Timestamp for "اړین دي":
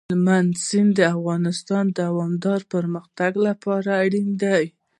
4.03-4.63